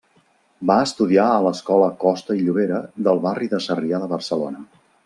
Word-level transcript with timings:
Va 0.69 0.77
estudiar 0.85 1.25
a 1.33 1.43
l'Escola 1.47 1.91
Costa 2.05 2.39
i 2.41 2.49
Llobera 2.49 2.81
del 3.09 3.25
barri 3.29 3.55
de 3.55 3.65
Sarrià 3.69 4.03
de 4.07 4.15
Barcelona. 4.17 4.69